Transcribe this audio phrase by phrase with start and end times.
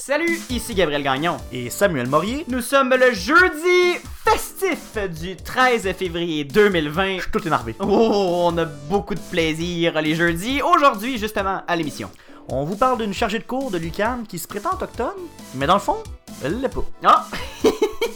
[0.00, 1.36] Salut, ici Gabriel Gagnon.
[1.52, 2.46] Et Samuel Morier.
[2.48, 7.16] Nous sommes le jeudi festif du 13 février 2020.
[7.16, 7.76] Je suis tout énervé.
[7.80, 10.62] Oh, on a beaucoup de plaisir les jeudis.
[10.62, 12.10] Aujourd'hui, justement, à l'émission.
[12.48, 15.20] On vous parle d'une chargée de cours de l'UCAM qui se prétend autochtone,
[15.54, 15.98] mais dans le fond,
[16.42, 16.84] elle l'est pas.
[17.04, 17.26] Ah!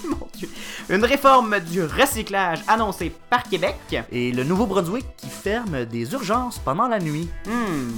[0.09, 0.49] Mon Dieu.
[0.89, 3.77] Une réforme du recyclage annoncée par Québec.
[4.11, 7.29] Et le Nouveau-Brunswick qui ferme des urgences pendant la nuit.
[7.45, 7.91] Hmm.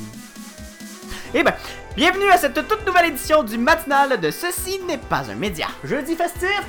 [1.34, 1.52] Eh ben,
[1.96, 5.66] bienvenue à cette toute nouvelle édition du matinal de Ceci n'est pas un média.
[5.84, 6.62] Jeudi festif!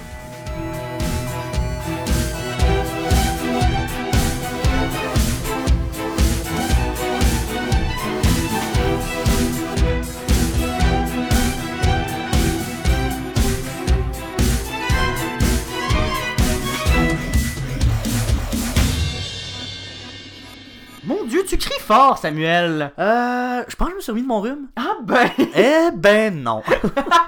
[21.28, 22.92] Dieu, tu cries fort, Samuel.
[22.98, 24.68] Euh, je pense que je me suis remis de mon rhume.
[24.76, 25.30] Ah ben.
[25.56, 26.62] Eh ben non.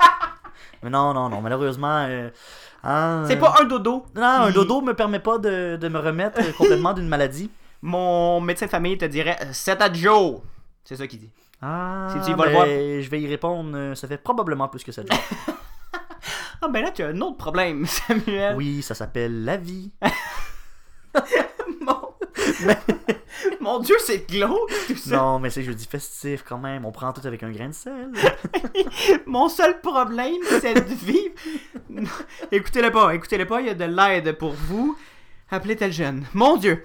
[0.84, 2.06] mais non, non, non, malheureusement.
[2.08, 2.30] euh,
[2.84, 4.06] hein, C'est euh, pas un dodo.
[4.16, 7.50] Non, un dodo me permet pas de, de me remettre complètement d'une maladie.
[7.82, 10.40] Mon médecin de famille te dirait euh, 7 à Joe.
[10.84, 11.30] C'est ça qu'il dit.
[11.62, 12.66] Ah, Si tu y vas le ben, voir.
[12.66, 15.02] je vais y répondre, euh, ça fait probablement plus que ça.
[16.62, 18.56] Ah ben là, tu as un autre problème, Samuel.
[18.58, 19.92] Oui, ça s'appelle la vie.
[23.62, 23.80] Mon...
[23.80, 25.16] Dieu, c'est glauque tout ça.
[25.18, 26.86] Non, mais c'est jeudi festif quand même.
[26.86, 28.10] On prend tout avec un grain de sel.
[29.26, 31.34] Mon seul problème, c'est de vivre.
[32.52, 34.98] Écoutez-le pas, écoutez-le pas, il y a de l'aide pour vous.
[35.52, 36.26] Appelez tel jeune.
[36.34, 36.84] Mon Dieu.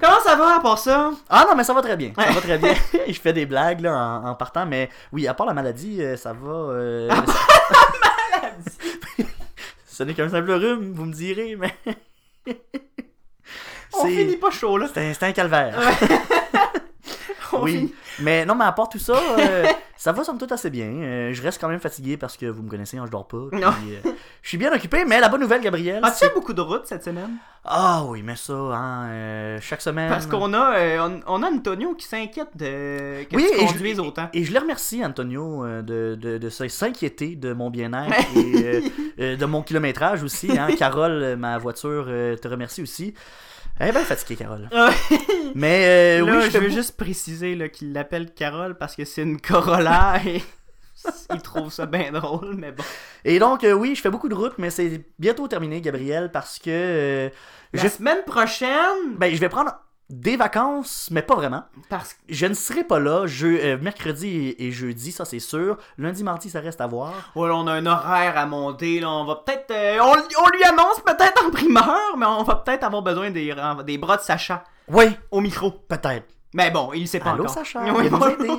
[0.00, 1.10] Comment ça va à part ça?
[1.28, 2.12] Ah non, mais ça va très bien.
[2.16, 2.74] Ça va très bien.
[3.06, 6.16] je fais des blagues là, en, en partant, mais oui, à part la maladie, euh,
[6.16, 6.50] ça va.
[6.50, 7.24] euh, Ah,
[8.66, 9.24] ça-
[9.86, 11.74] Ce n'est qu'un simple rhume, vous me direz, mais.
[13.92, 14.86] On C'est- finit pas chaud là.
[14.92, 15.78] C'est un, calvaire.
[17.52, 17.72] Oui.
[17.72, 20.86] finit- Mais non, mais à part tout ça, euh, ça va somme toute assez bien.
[20.86, 23.48] Euh, je reste quand même fatigué parce que vous me connaissez, hein, je dors pas.
[23.50, 25.98] puis, euh, je suis bien occupé, mais la bonne nouvelle, Gabriel.
[26.04, 27.30] As-tu fait beaucoup de routes cette semaine?
[27.64, 30.08] Ah oui, mais ça, hein, chaque semaine.
[30.08, 33.72] Parce qu'on a, on, on a Antonio qui s'inquiète de que Oui, tu et je-
[33.72, 34.28] conduises autant.
[34.32, 38.14] Et je le remercie, Antonio, de, de, de s'inquiéter de mon bien-être
[39.18, 40.56] et de mon kilométrage aussi.
[40.56, 40.68] Hein.
[40.78, 42.06] Carole, ma voiture,
[42.40, 43.12] te remercie aussi.
[43.80, 44.68] Elle est bien fatiguée, Carole.
[45.54, 49.22] Mais euh, Là, oui, je je veux juste préciser qu'il l'appelle Carole parce que c'est
[49.22, 50.42] une Corolla et
[51.32, 52.84] il trouve ça bien drôle, mais bon.
[53.24, 56.58] Et donc, euh, oui, je fais beaucoup de routes, mais c'est bientôt terminé, Gabriel, parce
[56.58, 57.28] que euh,
[57.72, 57.88] La je...
[57.88, 59.72] semaine prochaine, Ben, je vais prendre
[60.10, 61.62] des vacances, mais pas vraiment.
[61.88, 63.46] parce que Je ne serai pas là je...
[63.46, 65.78] euh, mercredi et, jeudi, ça c'est sûr.
[65.98, 67.30] Lundi, mardi, ça reste à voir.
[67.36, 70.10] voilà, on a un horaire à monter, là, on va peut-être, euh, on,
[70.44, 73.54] on lui annonce peut-être en primeur, mais on va peut-être avoir besoin des,
[73.84, 75.70] des bras de Sacha Oui, au micro.
[75.70, 76.26] peut-être.
[76.52, 77.54] Mais bon, il sait pas Allô, encore.
[77.54, 78.50] Sacha, Oui, aider.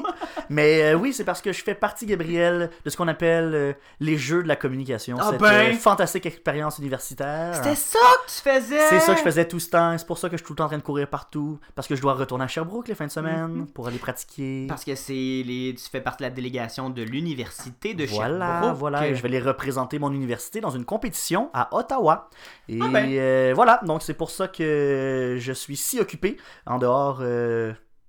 [0.49, 3.73] Mais euh, oui, c'est parce que je fais partie, Gabriel, de ce qu'on appelle euh,
[3.99, 5.17] les jeux de la communication.
[5.19, 5.73] Ah cette ben.
[5.73, 7.53] euh, fantastique expérience universitaire.
[7.55, 8.87] C'était ça que tu faisais.
[8.89, 9.97] C'est ça que je faisais tout ce temps.
[9.97, 11.59] C'est pour ça que je suis tout le temps en train de courir partout.
[11.75, 14.61] Parce que je dois retourner à Sherbrooke les fins de semaine pour aller pratiquer.
[14.61, 14.67] Mhm.
[14.67, 18.77] Parce que c'est les, tu fais partie de la délégation de l'université de Voilà, Sherbrooke.
[18.77, 22.29] voilà, et je vais les représenter mon université dans une compétition à Ottawa.
[22.69, 23.53] Et Ah ben.
[23.53, 27.21] voilà, donc c'est pour ça que je suis si occupé en dehors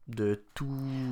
[0.08, 0.66] de tout.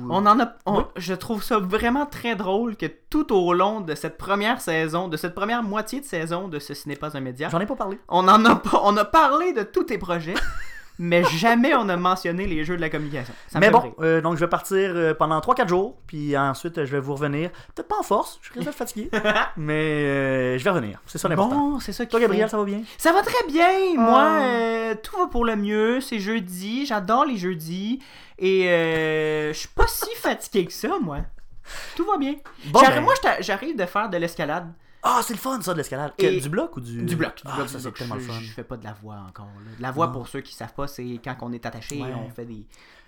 [0.09, 0.83] On en a, on- Oui.
[0.97, 5.15] je trouve ça vraiment très drôle que tout au long de cette première saison, de
[5.17, 7.75] cette première moitié de saison de ce, ce n'est pas un média, J'en ai pas
[7.75, 7.99] parlé.
[8.09, 10.33] on en a pas, on a parlé de tous tes projets,
[11.03, 13.33] mais jamais on a mentionné les jeux de la communication.
[13.47, 16.85] Ça Mais bon, euh, donc je vais partir euh, pendant 3-4 jours, puis ensuite euh,
[16.85, 17.49] je vais vous revenir.
[17.73, 19.09] Peut-être pas en force, je risque d'être fatigué,
[19.57, 21.01] mais euh, je vais revenir.
[21.07, 21.55] C'est ça l'important.
[21.71, 22.83] Bon, c'est ça qui Toi, Gabriel, ça va bien?
[22.99, 23.67] Ça va très bien.
[23.97, 23.99] Ah.
[23.99, 26.01] Moi, euh, tout va pour le mieux.
[26.01, 26.85] C'est jeudi.
[26.85, 27.99] J'adore les jeudis.
[28.37, 31.17] Et euh, je suis pas si fatigué que ça, moi.
[31.95, 32.35] Tout va bien.
[32.65, 34.71] Bon, ben- Moi, j'arrive de faire de l'escalade.
[35.03, 36.13] Ah, c'est le fun ça de l'escalade.
[36.19, 37.03] Et- Du bloc ou du.
[37.03, 37.35] Du bloc.
[37.37, 38.39] Du Ah, bloc, ça c'est tellement le je, fun.
[38.39, 39.47] je fais pas de la voix encore.
[39.47, 39.71] là.
[39.77, 40.13] De la voix, Non.
[40.13, 42.13] pour ceux qui savent pas, c'est quand on est attaché Ouais.
[42.13, 42.65] on fait des,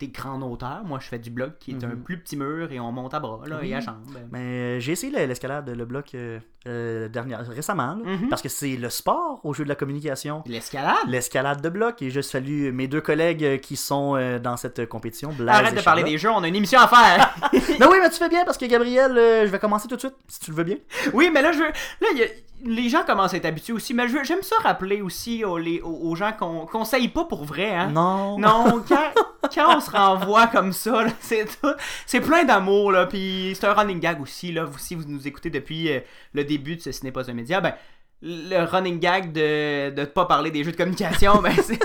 [0.07, 0.83] des grandes hauteurs.
[0.85, 2.03] Moi, je fais du bloc qui est un Mhm.
[2.03, 3.69] plus petit mur et on monte à bras là, Oui.
[3.69, 3.95] et à jambes.
[4.31, 8.29] Mais euh, j'ai essayé le- l'escalade, le bloc euh, euh, dernière- récemment, là, Mhm.
[8.29, 10.43] parce que c'est le sport au jeu de la communication.
[10.45, 10.95] L'escalade?
[11.07, 15.29] L'escalade de bloc, et je salue mes deux collègues euh, qui sont dans cette compétition.
[15.31, 17.35] Blaise Arrête et de parler des jeux, on a une émission à faire.
[17.79, 20.15] Mais oui, mais tu fais bien parce que Gabriel, je vais commencer tout de suite,
[20.27, 20.77] si tu le veux bien.
[21.13, 22.27] Oui, mais là, je veux- là il y a-
[22.65, 26.15] les gens commencent à être habitués aussi, mais j'aime ça rappeler aussi aux, les- aux-
[26.15, 27.73] gens qu'on conseille pas pour vrai.
[27.75, 27.89] Hein?
[27.89, 28.37] Non.
[28.39, 29.11] Non, quand,
[29.53, 31.75] quand on se renvoie comme ça, c'est tout-
[32.05, 35.27] c'est plein d'amour, là, puis c'est un running gag aussi, là, vous, si vous nous
[35.27, 35.99] écoutez depuis euh,
[36.33, 37.73] le début de ce Ce n'est pas un média, ben,
[38.21, 41.79] le running gag de ne pas parler des jeux de communication, ben, c'est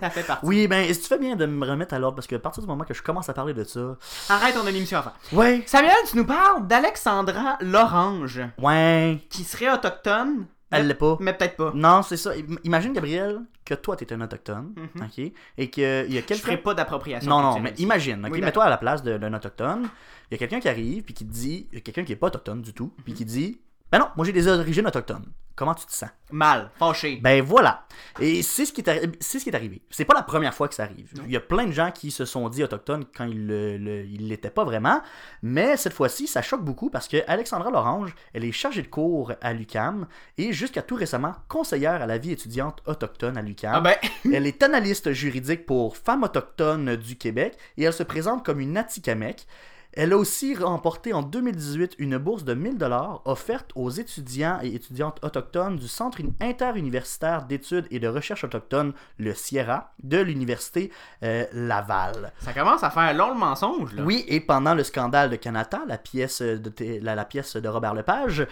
[0.00, 0.46] Ça fait partie.
[0.46, 2.16] Oui, ben, est-ce que tu fais bien de me remettre à l'ordre?
[2.16, 3.96] Parce que à partir du moment que je commence à parler de ça.
[4.28, 5.12] Arrête, on a une émission à faire.
[5.32, 5.62] Ouais.
[5.66, 9.18] Samuel, tu nous parles d'Alexandra Lorange, Ouais.
[9.30, 11.16] qui serait autochtone, Elle l'est pas.
[11.20, 11.72] mais peut-être pas.
[11.74, 12.30] Non, c'est ça.
[12.32, 14.72] Im- Imagine, Gabriel, que toi, t'es un autochtone.
[14.94, 15.04] Mhm.
[15.04, 15.32] OK?
[15.58, 16.34] Et qu'il y a Je quelqu'un.
[16.36, 17.28] ferai pas d'appropriation.
[17.30, 18.32] Non, non, mais imagine, ok?
[18.32, 19.88] Oui, mets-toi à la place d'un autochtone.
[20.30, 22.12] Il y a quelqu'un qui arrive, puis qui te dit, il y a quelqu'un qui
[22.12, 23.60] est pas autochtone du tout, puis qui dit,
[23.92, 25.26] ben non, moi j'ai des origines autochtones.
[25.54, 26.08] Comment tu te sens?
[26.30, 27.20] Mal, fâché.
[27.22, 27.84] Ben voilà.
[28.18, 29.82] Et c'est ce qui est, c'est ce qui est arrivé.
[29.90, 31.10] C'est pas la première fois que ça arrive.
[31.14, 31.24] Non.
[31.26, 34.02] Il y a plein de gens qui se sont dit autochtones quand ils le- le-
[34.02, 35.02] l'étaient pas vraiment.
[35.42, 39.32] Mais cette fois-ci, ça choque beaucoup parce que Alexandra Lorange, elle est chargée de cours
[39.42, 40.06] à l'UCAM
[40.38, 43.72] et jusqu'à tout récemment conseillère à la vie étudiante autochtone à l'UCAM.
[43.74, 43.96] Ah ben,
[44.32, 48.78] Elle est analyste juridique pour Femmes autochtones du Québec et elle se présente comme une
[48.78, 49.46] Atikamek.
[49.94, 54.74] Elle a aussi remporté en 2018 une bourse de 1000 dollars offerte aux étudiants et
[54.74, 60.90] étudiantes autochtones du Centre interuniversitaire d'études et de recherche autochtone, le Sierra, de l'Université
[61.22, 62.32] euh, Laval.
[62.38, 64.02] ça commence à faire long le mensonge, là.
[64.02, 66.72] Oui, et pendant le scandale de Canada, la pièce de,
[67.02, 68.46] la pièce de Robert Lepage, euh,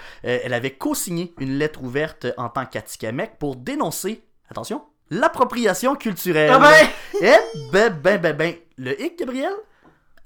[0.44, 6.50] elle avait co-signé une lettre ouverte en tant qu'Atikamek pour dénoncer, attention, l'appropriation culturelle.
[6.52, 6.88] Ah ben,
[7.22, 9.52] Eh ben, ben, ben, ben, le hic, Gabriel,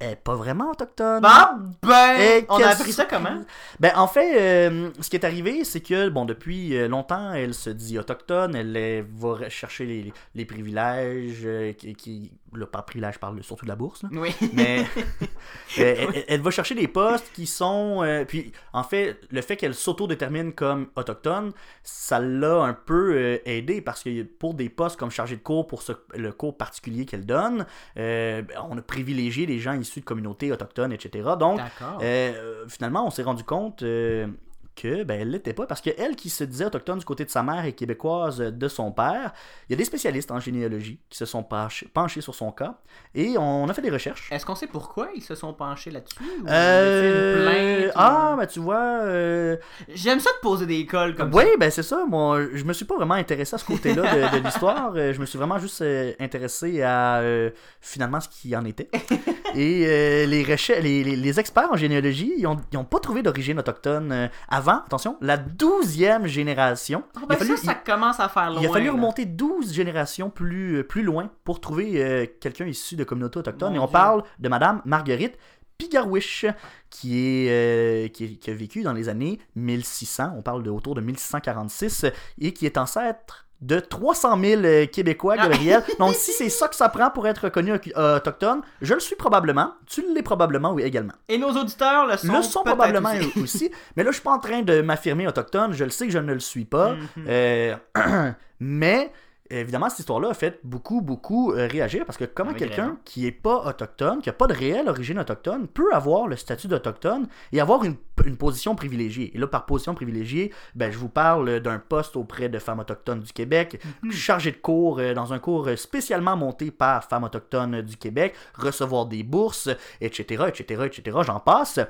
[0.00, 1.23] est pas vraiment autochtone.
[1.25, 3.43] ah ben, Et on a appris ça comment?
[3.81, 4.38] Ben, en fait,
[4.69, 8.55] euh, ce qui est arrivé, c'est que, bon, depuis euh, longtemps, elle se dit autochtone,
[8.56, 13.64] elle va chercher les, les privilèges, euh, qui, qui, là, par privilège, je parle surtout
[13.64, 14.08] de la bourse, là.
[14.12, 14.35] Oui.
[14.52, 14.85] mais
[15.79, 19.75] elle, elle va chercher des postes qui sont, euh, puis, en fait, le fait qu'elle
[19.75, 21.52] s'auto-détermine comme autochtone,
[21.82, 25.82] ça l'a un peu aidé, parce que pour des postes comme chargé de cours, pour
[25.82, 30.53] ce- le cours particulier qu'elle donne, ben, on a privilégié les gens issus de communautés
[30.53, 31.31] autochtones, etc.
[31.39, 31.61] Donc,
[32.03, 34.27] euh, finalement, on s'est rendu compte euh,
[34.75, 37.31] que ben, elle l'était pas parce que elle qui se disait autochtone du côté de
[37.31, 39.32] sa mère et québécoise de son père,
[39.69, 42.75] il y a des spécialistes en généalogie qui se sont penchés, penchés sur son cas
[43.15, 44.31] et on a fait des recherches.
[44.32, 46.17] Est-ce qu'on sait pourquoi ils se sont penchés là-dessus?
[46.49, 49.56] Euh, ah, ben tu vois, euh,
[49.94, 51.50] J'aime ça de poser des cols comme oui, ça.
[51.59, 52.05] ben c'est ça.
[52.06, 54.93] Moi, je me suis pas vraiment intéressé à ce côté-là de, de l'histoire.
[54.97, 55.85] Euh, Je me suis vraiment juste
[56.20, 57.50] intéressé à euh,
[57.81, 58.91] finalement ce qu'il en était.
[59.56, 59.87] Et
[60.27, 64.11] les, les, les- les experts en généalogie, ils ont, ils ont pas trouvé d'origine autochtone
[64.12, 64.27] euh,
[64.69, 67.05] avant, attention, la douzième génération.
[67.29, 68.63] Il a fallu, ça, ça commence à faire il- loin.
[68.63, 68.93] il a fallu là.
[68.93, 73.71] remonter 12 générations plus, euh, plus loin pour trouver euh, quelqu'un issu de communautés autochtones.
[73.71, 73.93] Mon Et on Dieu.
[73.93, 75.37] parle de Madame Marguerite
[75.79, 76.47] Pigarwish,
[76.89, 80.95] qui, est, euh, qui, qui a vécu dans les années 1600, on parle de autour
[80.95, 82.07] de 1646,
[82.41, 85.49] et qui est ancêtre de 300 000 euh, Québécois, Ah.
[85.49, 85.83] Gabriel.
[85.99, 89.17] Donc, si c'est ça que ça prend pour être reconnu euh, autochtone, je le suis
[89.17, 89.73] probablement.
[89.87, 91.15] Tu l'es probablement, oui, également.
[91.29, 92.33] Et nos auditeurs le sont.
[92.33, 93.41] Le sont probablement aussi.
[93.41, 93.71] aussi.
[93.97, 95.73] Mais là, je suis pas en train de m'affirmer autochtone.
[95.73, 96.93] Je le sais que je ne le suis pas.
[96.93, 97.25] Mhm.
[97.29, 97.77] Euh,
[98.61, 99.11] mais
[99.51, 103.65] évidemment, cette histoire-là a fait beaucoup, beaucoup réagir parce que comment quelqu'un qui est pas
[103.67, 107.85] autochtone, qui a pas de réelle origine autochtone, peut avoir le statut d'autochtone et avoir
[107.85, 109.35] une, une position privilégiée.
[109.35, 113.21] Et là, par position privilégiée, ben, je vous parle d'un poste auprès de femmes autochtones
[113.21, 114.12] du Québec, Mhm.
[114.12, 119.06] chargé de cours euh, dans un cours spécialement monté par femmes autochtones du Québec, recevoir
[119.06, 119.69] des bourses,
[120.00, 121.81] etc., etc., etc., j'en passe.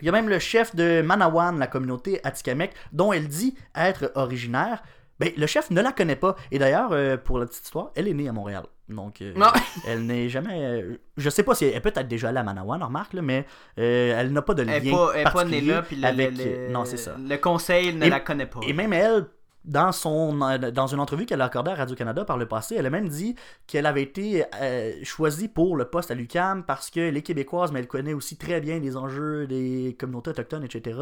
[0.00, 4.12] Il y a même le chef de Manawan, la communauté Atikamek, dont elle dit être
[4.14, 4.82] originaire.
[5.18, 6.36] Ben, le chef ne la connaît pas.
[6.52, 8.64] Et d'ailleurs, euh, pour la petite histoire, elle est née à Montréal.
[8.88, 9.34] Donc, euh,
[9.86, 10.64] elle n'est jamais.
[10.64, 13.22] euh, je sais pas si elle, elle peut être déjà allée à Manawan, remarque, là,
[13.22, 13.44] mais
[13.78, 16.30] euh, elle n'a pas de lien Elle est pas, née là, puis le, avec.
[16.38, 17.16] le- euh, non, c'est ça.
[17.18, 18.60] Le conseil ne Et- la connaît pas.
[18.66, 19.26] Et même elle,
[19.64, 22.86] dans, son, euh, dans une entrevue qu'elle a accordée à Radio-Canada par le passé, elle
[22.86, 23.34] a même dit
[23.66, 27.80] qu'elle avait été euh, choisie pour le poste à l'UCAM parce qu'elle est québécoise, mais
[27.80, 30.98] elle connaît aussi très bien les enjeux des communautés autochtones, etc.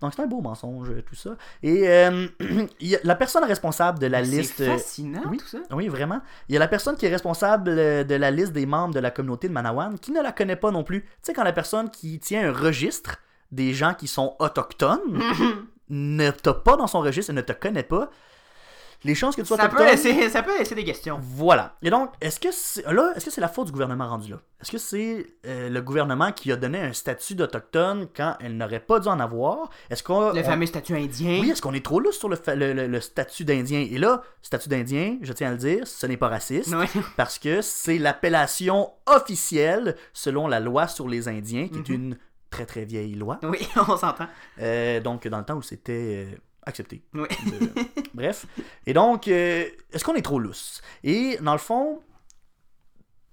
[0.00, 1.36] Donc c'est un beau mensonge, euh, tout ça.
[1.62, 2.26] Et euh,
[2.80, 4.54] il y a la personne responsable de la liste...
[4.56, 5.38] C'est fascinant, oui.
[5.38, 5.58] tout ça.
[5.70, 6.20] Oui, vraiment.
[6.48, 9.00] Il y a la personne qui est responsable euh, de la liste des membres de
[9.00, 11.02] la communauté de Manawan qui ne la connaît pas non plus.
[11.02, 13.16] Tu sais, quand la personne qui tient un registre
[13.52, 15.20] des gens qui sont autochtones
[15.88, 18.10] ne t'a pas dans son registre et ne te connaît pas,
[19.04, 19.90] les chances que tu sois Ça peut, autochtone...
[20.14, 21.18] laisser, ça peut laisser des questions.
[21.20, 21.76] Voilà.
[21.82, 24.38] Et donc, est-ce que c'est là, est-ce que c'est la faute du gouvernement rendu là?
[24.60, 28.80] Est-ce que c'est euh, le gouvernement qui a donné un statut d'autochtone quand elle n'aurait
[28.80, 29.68] pas dû en avoir?
[29.90, 31.40] Est-ce qu'on Le on- fameux statut indien.
[31.42, 33.80] oui, est-ce qu'on est trop lousse sur le, le- le- le statut d'Indien?
[33.88, 36.86] Et là, statut d'Indien, je tiens à le dire, ce n'est pas raciste, Ouais.
[37.18, 41.94] parce que c'est l'appellation officielle selon la loi sur les Indiens, qui est Mhm.
[41.94, 42.18] une
[42.50, 43.38] très très vieille loi.
[43.42, 44.26] Oui, on s'entend.
[44.60, 47.02] Euh, donc, dans le temps où c'était euh, accepté.
[47.14, 47.28] Oui.
[47.46, 47.70] De-
[48.14, 48.46] Bref.
[48.86, 50.80] Et donc, euh, est-ce qu'on est trop lousse?
[51.04, 52.00] Et dans le fond,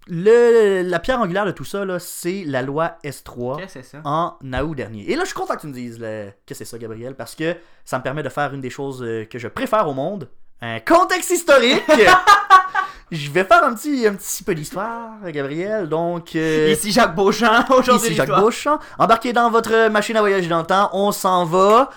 [0.08, 4.02] le, la pierre angulaire de tout ça, là, c'est la loi S3 Qu'est-ce que ça?
[4.04, 5.10] en août dernier.
[5.10, 7.36] Et là, je suis content que tu me dises le- que c'est ça, Gabriel, parce
[7.36, 7.56] que
[7.86, 10.30] ça me permet de faire une des choses que je préfère au monde,
[10.62, 11.84] un contexte historique.
[13.14, 15.88] Je vais faire un petit, un petit peu d'histoire, Gabriel.
[15.88, 18.42] Donc, euh, Ici Jacques Beauchamp, aujourd'hui ici Jacques l'histoire.
[18.42, 18.80] Beauchamp.
[18.98, 20.90] Embarquez dans votre machine à voyager dans le temps.
[20.94, 21.92] On s'en va.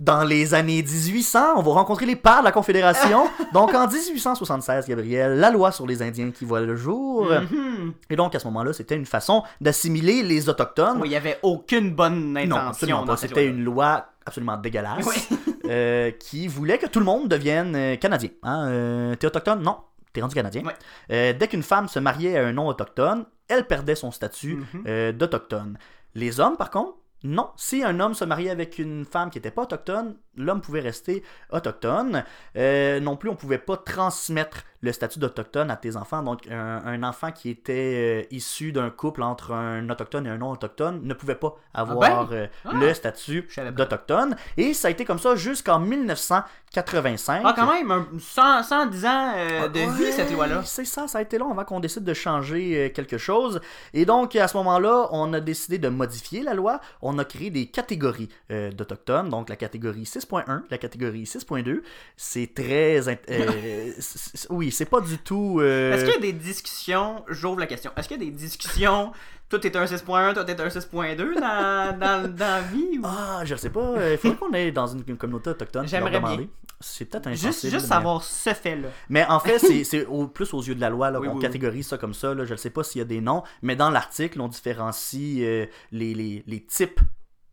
[0.00, 3.28] Dans les années 1800, on va rencontrer les pères de la Confédération.
[3.52, 7.28] Donc en 1876, Gabriel, la loi sur les Indiens qui voit le jour.
[7.30, 7.94] Mhm.
[8.10, 10.98] Et donc à ce moment-là, c'était une façon d'assimiler les Autochtones.
[11.00, 12.56] Oui, il y avait aucune bonne intention.
[12.62, 13.16] Non, absolument dans pas.
[13.16, 13.58] cette C'était loi-là.
[13.58, 15.36] une loi absolument dégueulasse Oui.
[15.68, 18.30] euh, qui voulait que tout le monde devienne euh, canadien.
[18.44, 18.68] Hein?
[18.68, 19.62] Euh, t'es autochtone?
[19.62, 19.78] Non,
[20.18, 20.62] t'es rendu canadien.
[20.64, 20.74] Ouais.
[21.12, 24.84] Euh, dès qu'une femme se mariait à un non-autochtone, elle perdait son statut Mhm.
[24.86, 25.78] euh, d'autochtone.
[26.14, 27.50] Les hommes, par contre, non.
[27.56, 31.22] Si un homme se mariait avec une femme qui n'était pas autochtone, l'homme pouvait rester
[31.50, 32.24] autochtone.
[32.56, 36.22] Euh, non plus, on pouvait pas transmettre le statut d'autochtone à tes enfants.
[36.22, 40.38] Donc, un, un enfant qui était euh, issu d'un couple entre un autochtone et un
[40.38, 42.70] non-autochtone ne pouvait pas avoir euh, Ah.
[42.74, 44.36] le statut d'autochtone.
[44.56, 47.42] Et ça a été comme ça jusqu'en 1985.
[47.44, 50.62] Ah, quand même, un 100, 110 ans euh, de Ouais, vie, cette loi-là.
[50.64, 53.60] C'est ça, ça a été long avant qu'on décide de changer quelque chose.
[53.94, 56.80] Et donc, à ce moment-là, on a décidé de modifier la loi.
[57.02, 59.28] On a créé des catégories d'Autochtones.
[59.28, 61.82] Donc, la catégorie 6.1, la catégorie 6.2.
[62.16, 63.00] C'est très.
[63.30, 63.90] euh,
[64.50, 65.58] oui, c'est pas du tout.
[65.60, 68.30] euh, Est-ce qu'il y a des discussions, j'ouvre la question, est-ce qu'il y a des
[68.36, 69.12] discussions,
[69.48, 73.02] toi t'es un 6.1, toi t'es un 6.2 dans, dans, dans la vie ou...
[73.04, 73.94] Ah, je sais pas.
[74.12, 75.86] Il faudrait qu'on aille dans une, une communauté autochtone.
[75.88, 76.46] J'aimerais bien.
[76.80, 78.88] C'est peut-être Juste, insensible, juste mais- savoir ce fait-là.
[79.08, 81.38] Mais en fait, c'est- au- plus aux yeux de la loi là, Oui, qu'on oui,
[81.38, 81.42] oui.
[81.42, 82.34] catégorise ça comme ça.
[82.34, 82.44] Là.
[82.44, 85.66] Je ne sais pas s'il y a des noms, mais dans l'article, on différencie euh,
[85.90, 87.00] les, les- les types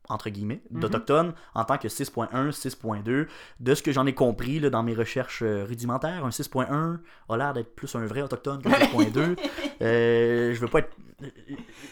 [0.10, 0.80] entre guillemets, Mhm.
[0.82, 3.28] d'Autochtones en tant que 6.1, 6.2.
[3.60, 7.38] De ce que j'en ai compris là, dans mes recherches euh, rudimentaires, un 6.1 a
[7.38, 9.36] l'air d'être plus un vrai Autochtone qu'un 6.2.
[9.82, 10.92] Euh, je veux pas être...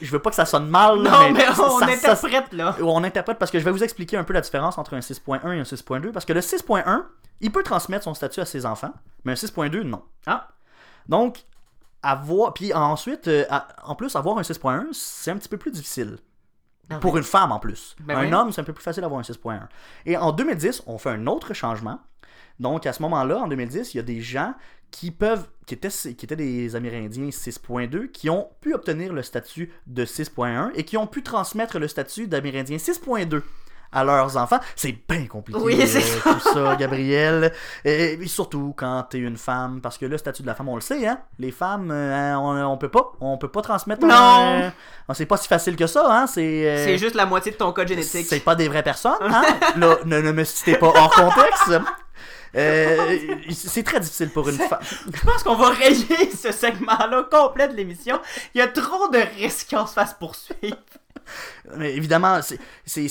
[0.02, 2.76] Je veux pas que ça sonne mal, Non, mais ça- on ça- ça- interprète là.
[2.82, 5.52] on interprète parce que je vais vous expliquer un peu la différence entre un 6.1
[5.52, 7.06] et un 6.2 parce que le 6.1,
[7.42, 8.94] il peut transmettre son statut à ses enfants,
[9.26, 10.02] mais un 6.2 non.
[10.26, 10.48] Ah.
[11.10, 11.44] Donc
[12.02, 15.72] avoir puis ensuite euh, à- en plus avoir un 6.1, c'est un petit peu plus
[15.72, 16.18] difficile.
[17.00, 17.96] Pour une femme en plus.
[18.02, 18.34] Ben un oui.
[18.34, 19.68] homme, c'est un peu plus facile d'avoir un 6.1.
[20.06, 22.00] Et en 2010, on fait un autre changement.
[22.60, 24.54] Donc à ce moment-là, en 2010, il y a des gens
[24.92, 29.72] qui peuvent, qui étaient, qui étaient des Amérindiens 6.2, qui ont pu obtenir le statut
[29.88, 33.42] de 6.1 et qui ont pu transmettre le statut d'Amérindien 6.2
[33.94, 34.60] à leurs enfants.
[34.76, 37.52] C'est bien compliqué Oui, c'est euh, tout ça, Gabriel.
[37.86, 40.76] Et, et surtout quand t'es une femme, parce que le statut de la femme, on
[40.76, 41.20] le sait, hein.
[41.40, 44.06] Les femmes, euh, on, on peut pas, on peut pas transmettre.
[44.06, 44.14] Non.
[44.14, 44.70] un- euh,
[45.14, 46.28] c'est pas si facile que ça, hein.
[46.28, 46.68] C'est.
[46.68, 48.26] euh, C'est juste la moitié de ton code génétique.
[48.28, 49.42] c'est pas des vraies personnes, hein?
[49.78, 51.72] Là, ne, ne me citez pas hors contexte.
[52.56, 53.18] Euh,
[53.52, 54.80] c'est très difficile pour une femme.
[55.14, 58.20] Je pense qu'on va rayer ce segment-là complet de l'émission.
[58.54, 60.78] Il y a trop de risques qu'on se fasse poursuivre.
[61.78, 62.60] Mais évidemment, c'est-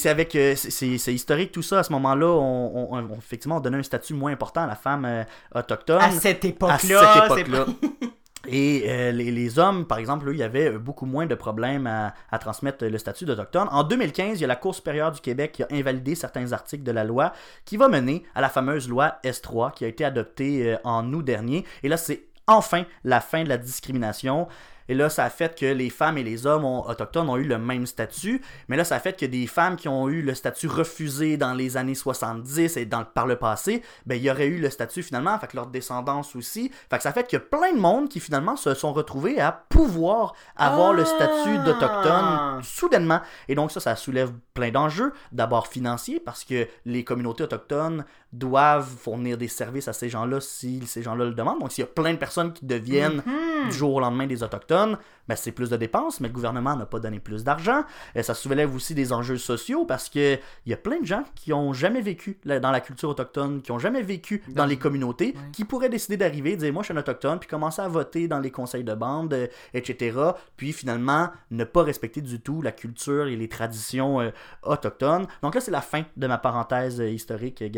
[0.08, 0.34] avec.
[0.36, 1.78] euh, c'est- historique tout ça.
[1.78, 4.76] À ce moment-là, on, on- on- effectivement, on donnait un statut moins important à la
[4.76, 6.00] femme euh, autochtone.
[6.00, 7.66] À cette à époque-là, cette c'est époque-là.
[8.48, 11.86] Et euh, les, hommes, par exemple, eux, il y avait euh, beaucoup moins de problèmes
[11.86, 13.68] à, à transmettre le statut d'autochtone.
[13.70, 16.82] En 2015, il y a la Cour supérieure du Québec qui a invalidé certains articles
[16.82, 17.32] de la loi
[17.64, 21.24] qui va mener à la fameuse loi S3 qui a été adoptée euh, en août
[21.24, 21.64] dernier.
[21.82, 24.48] Et là, c'est enfin la fin de la discrimination.
[24.92, 27.44] Et là, ça a fait que les femmes et les hommes ont- autochtones ont eu
[27.44, 28.42] le même statut.
[28.68, 31.54] Mais là, ça a fait que des femmes qui ont eu le statut refusé dans
[31.54, 35.02] les années 70 et dans, par le passé, ben, il y aurait eu le statut
[35.02, 36.70] finalement, fait que leur descendance aussi.
[36.90, 39.40] Fait que ça fait qu'il y a plein de monde qui finalement se sont retrouvés
[39.40, 41.64] à pouvoir avoir le statut Ah.
[41.64, 43.20] d'autochtone soudainement.
[43.48, 45.14] Et donc ça, ça soulève plein d'enjeux.
[45.32, 50.84] D'abord financiers, parce que les communautés autochtones doivent fournir des services à ces gens-là si
[50.86, 51.60] ces gens-là le demandent.
[51.60, 53.68] Donc s'il y a plein de personnes qui deviennent Mhm.
[53.68, 54.96] du jour au lendemain des autochtones,
[55.28, 57.84] ben, c'est plus de dépenses, mais le gouvernement n'a pas donné plus d'argent.
[58.14, 60.36] Et ça soulève aussi des enjeux sociaux parce que
[60.66, 63.70] il y a plein de gens qui ont jamais vécu dans la culture autochtone, qui
[63.70, 66.94] ont jamais vécu dans Dans- les communautés, qui pourraient décider d'arriver, dire moi je suis
[66.94, 70.18] un autochtone, puis commencer à voter dans les conseils de bande, euh, etc.
[70.56, 74.30] Puis finalement ne pas respecter du tout la culture et les traditions euh,
[74.62, 75.26] autochtones.
[75.42, 77.68] Donc là c'est la fin de ma parenthèse euh, historique, euh,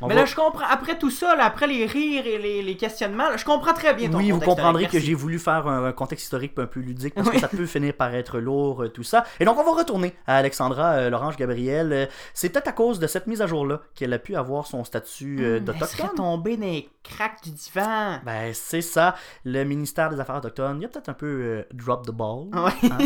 [0.00, 0.66] On Mais va- là, je comprends.
[0.70, 3.94] Après tout ça, là, après les rires et les, les questionnements, là, je comprends très
[3.94, 6.80] bien ton Oui, vous comprendrez que j'ai voulu faire un, un contexte historique un peu
[6.80, 9.24] ludique parce que ça peut finir par être lourd, euh, tout ça.
[9.40, 11.92] Et donc, on va retourner à Alexandra euh, Lorange Gabriel.
[11.92, 14.84] Euh, c'est peut-être à cause de cette mise à jour-là qu'elle a pu avoir son
[14.84, 16.16] statut euh, Hmm, Elle serait d'autochtone.
[16.16, 18.18] tombée dans les cracks du divan?
[18.24, 19.14] Ben, c'est ça.
[19.44, 22.46] Le ministère des Affaires autochtones, il y a peut-être un peu drop the ball.
[22.52, 22.90] Ouais.
[22.90, 22.98] hein,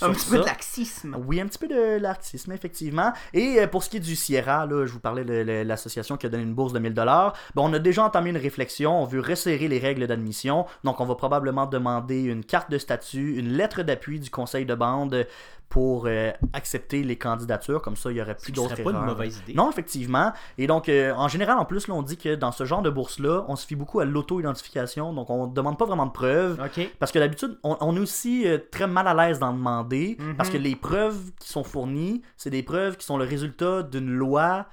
[0.02, 1.16] Un petit peu de laxisme.
[1.26, 3.12] Oui, un petit peu de l'artisme, effectivement.
[3.32, 6.26] Et pour ce qui est du Sierra, là, je vous parlais de, de l'association qui
[6.26, 7.34] a donné une bourse de 1000 dollars.
[7.56, 9.02] on a déjà entamé une réflexion.
[9.02, 10.66] On veut resserrer les règles d'admission.
[10.82, 14.74] Donc, on va probablement demander une carte de statut, une lettre d'appui du conseil de
[14.74, 15.26] bande
[15.68, 17.82] pour euh, accepter les candidatures.
[17.82, 19.08] Comme ça, il y aurait plus d'autres serait pas une erreurs.
[19.08, 19.54] mauvaise idée.
[19.54, 20.32] Non, effectivement.
[20.56, 22.90] Et donc, euh, en général, en plus, là, on dit que dans ce genre de
[22.90, 25.12] bourse-là, on se fie beaucoup à l'auto-identification.
[25.12, 26.60] Donc, on demande pas vraiment de preuves.
[26.64, 26.88] Ok.
[27.00, 30.16] Parce que d'habitude, on, on est aussi euh, très mal à l'aise d'en demander.
[30.20, 30.36] Mhm.
[30.36, 34.10] Parce que les preuves qui sont fournies, c'est des preuves qui sont le résultat d'une
[34.10, 34.66] loi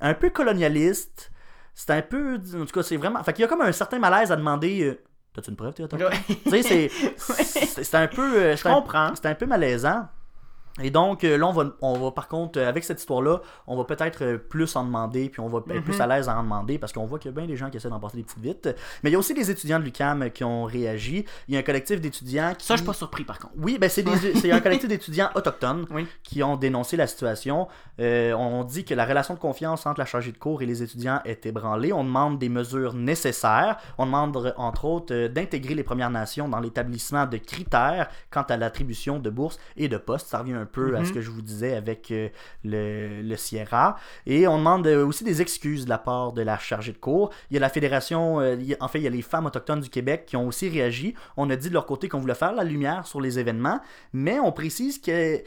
[0.00, 1.30] un peu colonialiste.
[1.74, 2.36] C'est un peu.
[2.36, 3.22] En tout cas, c'est vraiment.
[3.24, 4.82] Fait qu'il y a comme un certain malaise à demander.
[4.82, 5.00] euh,
[5.32, 5.74] T'as-tu une preuve?
[5.74, 5.82] Tu
[6.62, 6.62] sais,
[7.16, 8.36] c'est- c'est un peu.
[8.36, 9.10] euh, Je comprends.
[9.14, 10.08] c'est un peu malaisant.
[10.80, 13.76] Et donc, euh, là, on va, on va par contre, euh, avec cette histoire-là, on
[13.76, 15.82] va peut-être euh, plus en demander, puis on va être Mhm.
[15.82, 17.68] plus à l'aise à en demander, parce qu'on voit qu'il y a bien des gens
[17.70, 18.68] qui essaient d'en passer des petites vite.
[19.02, 21.24] Mais il y a aussi des étudiants de l'UCAM qui ont réagi.
[21.48, 22.66] Il y a un collectif d'étudiants qui...
[22.66, 23.54] Ça, je suis pas surpris par contre.
[23.58, 26.06] Oui, ben c'est un collectif d'étudiants autochtones Oui.
[26.22, 27.66] qui ont dénoncé la situation.
[28.00, 30.82] Euh, on dit que la relation de confiance entre la chargée de cours et les
[30.82, 31.92] étudiants est ébranlée.
[31.92, 33.76] On demande des mesures nécessaires.
[33.98, 39.18] On demande, entre autres, d'intégrer les Premières Nations dans l'établissement de critères quant à l'attribution
[39.18, 40.28] de bourses et de postes.
[40.28, 41.06] Ça revient un peu à Mhm.
[41.06, 42.28] ce que je vous disais avec euh,
[42.64, 43.96] le, le Sierra.
[44.26, 47.30] Et on demande euh, aussi des excuses de la part de la chargée de cours.
[47.50, 49.90] Il y a la Fédération, euh, en fait, il y a les femmes autochtones du
[49.90, 51.14] Québec qui ont aussi réagi.
[51.36, 53.80] On a dit de leur côté qu'on voulait faire la lumière sur les événements,
[54.12, 55.42] mais on précise que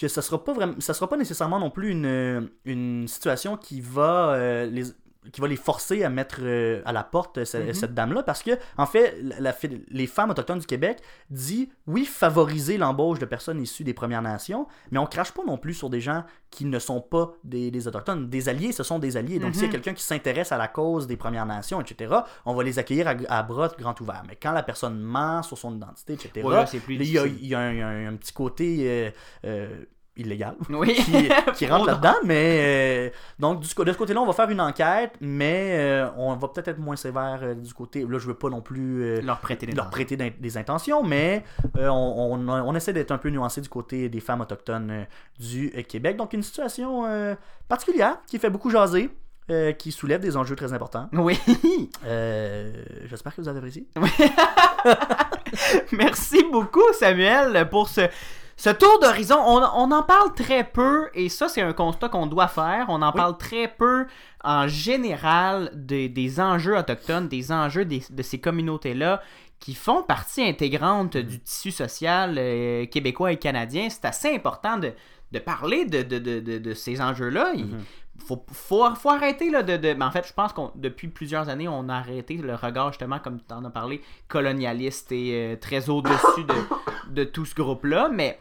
[0.00, 3.82] que ça sera pas vraiment ça sera pas nécessairement non plus une, une situation qui
[3.82, 4.84] va euh, les
[5.30, 7.74] qui va les forcer à mettre euh, à la porte euh, Mhm.
[7.74, 9.54] cette dame-là parce que en fait la-
[9.88, 10.98] les femmes autochtones du Québec
[11.30, 15.58] dit oui favoriser l'embauche de personnes issues des Premières Nations mais on crache pas non
[15.58, 18.98] plus sur des gens qui ne sont pas des, des autochtones des alliés ce sont
[18.98, 19.54] des alliés donc Mhm.
[19.54, 22.14] s'il y a quelqu'un qui s'intéresse à la cause des Premières Nations etc
[22.44, 25.56] on va les accueillir à, à bras grand ouverts mais quand la personne ment sur
[25.56, 28.32] son identité etc Ouais, il y a, y un, il y a un- un petit
[28.32, 29.12] côté
[29.44, 29.68] euh,
[30.16, 30.94] illégal Oui.
[30.94, 34.60] qui, qui rentre là-dedans, mais euh, donc du, de ce côté-là, on va faire une
[34.60, 38.04] enquête, mais euh, on va peut-être être moins sévère euh, du côté.
[38.08, 41.44] Là, je veux pas non plus Leur prêter des leur prêter d'in- des intentions, mais
[41.76, 45.06] on, on- on essaie d'être un peu nuancé du côté des femmes autochtones
[45.40, 46.16] du Québec.
[46.16, 47.04] Donc une situation
[47.68, 49.10] particulière qui fait beaucoup jaser.
[49.78, 51.08] qui soulève des enjeux très importants.
[51.12, 51.38] Oui.
[53.06, 53.86] J'espère que vous avez apprécié.
[55.92, 58.02] Merci beaucoup, Samuel, pour ce,
[58.64, 59.38] ce tour d'horizon.
[59.44, 62.86] On, on en parle très peu, et ça, c'est un constat qu'on doit faire.
[62.90, 63.16] On en Oui.
[63.16, 64.06] parle très peu
[64.44, 69.20] en général des, des enjeux autochtones, des enjeux des- de ces communautés-là
[69.58, 73.88] qui font partie intégrante du tissu social euh, québécois et canadien.
[73.90, 74.92] C'est assez important de,
[75.32, 77.52] de parler de, de, de, de- ces enjeux-là.
[77.56, 77.80] Il- Mhm.
[78.26, 81.48] faut, faut, faut arrêter là, de, de- ben, en fait je pense qu'on depuis plusieurs
[81.48, 85.56] années on a arrêté le regard justement comme tu en as parlé colonialiste et euh,
[85.56, 86.54] très au-dessus de,
[87.14, 88.38] de tout ce groupe là mais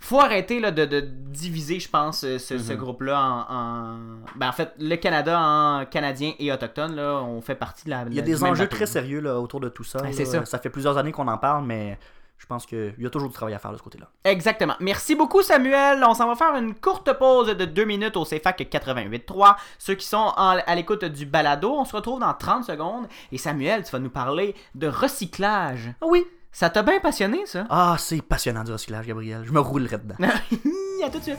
[0.00, 2.78] faut arrêter là, de, de diviser je pense euh, ce, ce Mhm.
[2.78, 3.98] groupe là en, en-
[4.36, 8.04] ben, en fait le Canada en canadien et autochtone là on fait partie de la
[8.08, 10.00] Il y a des enjeux très sérieux là, autour de tout ça.
[10.12, 10.44] C'est là.
[10.44, 10.58] ça.
[10.58, 11.98] fait plusieurs années qu'on en parle, mais
[12.38, 14.08] je pense qu'il y a toujours du travail à faire de ce côté-là.
[14.24, 14.72] Exactement.
[14.80, 16.02] Merci beaucoup, Samuel.
[16.08, 19.56] On s'en va faire une courte pause de 2 minutes au CFAC 88.3.
[19.78, 23.06] Ceux qui sont en- à l'écoute du balado, on se retrouve dans 30 secondes.
[23.30, 25.92] Et Samuel, tu vas nous parler de recyclage.
[26.00, 26.24] Ah oui!
[26.52, 27.64] Ça t'a bien passionné, ça?
[27.70, 29.42] Ah, c'est passionnant du recyclage, Gabriel.
[29.44, 30.16] Je me roulerai dedans.
[31.04, 31.38] à tout de suite.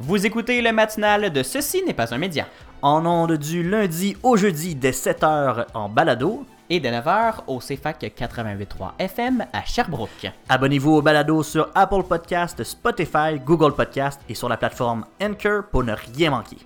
[0.00, 2.46] Vous écoutez le matinal de Ceci n'est pas un média.
[2.82, 6.44] En ondes du lundi au jeudi dès 7h en balado.
[6.70, 10.30] Et de 9h au CFAC 88.3 FM à Sherbrooke.
[10.48, 15.84] Abonnez-vous au balado sur Apple Podcast, Spotify, Google Podcast et sur la plateforme Anchor pour
[15.84, 16.56] ne rien manquer.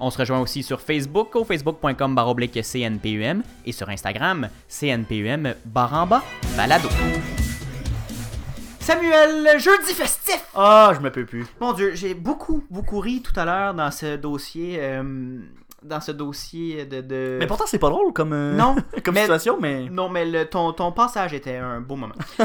[0.00, 6.22] On se rejoint aussi sur Facebook au facebook.com CNPUM et sur Instagram CNPUM baramba
[6.56, 6.88] balado.
[8.80, 10.44] Samuel, jeudi festif!
[10.54, 11.46] Ah, je me peux plus.
[11.60, 14.76] Mon dieu, j'ai beaucoup, beaucoup ri tout à l'heure dans ce dossier.
[14.80, 15.38] euh,
[15.82, 17.00] dans ce dossier de.
[17.02, 19.88] de- Mais pourtant, c'est pas drôle comme, euh, Non, comme mais- situation, mais.
[19.90, 22.14] Non, mais le, ton, ton passage était un beau moment.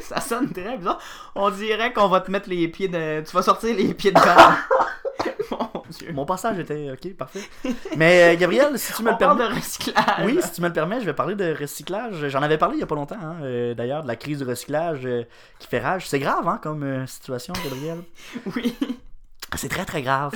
[0.00, 0.98] Ça sonne très bizarre.
[1.34, 3.22] On dirait qu'on va te mettre les pieds de.
[3.28, 4.20] Tu vas sortir les pieds de.
[5.74, 6.12] Mon dieu.
[6.12, 7.40] Mon passage était ok, parfait.
[7.96, 9.48] Mais euh, Gabriel, si tu me On le permets.
[9.48, 10.24] de recyclage.
[10.24, 12.28] Oui, si tu me le permets, je vais parler de recyclage.
[12.28, 14.44] J'en avais parlé il y a pas longtemps, hein, euh, d'ailleurs, de la crise du
[14.44, 15.24] recyclage euh,
[15.58, 16.08] qui fait rage.
[16.08, 17.98] C'est grave, hein, comme situation, Gabriel.
[18.54, 18.74] Oui.
[19.54, 20.32] C'est très, très grave.